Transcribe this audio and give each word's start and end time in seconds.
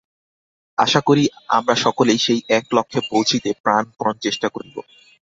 আশা 0.77 1.01
করি, 1.01 1.23
আমরা 1.49 1.75
সকলেই 1.75 2.19
সেই 2.19 2.41
এক 2.49 2.65
লক্ষ্যে 2.73 3.01
পৌঁছিতে 3.09 3.49
প্রাণপণ 3.63 4.13
চেষ্টা 4.17 4.47
করিব। 4.49 4.75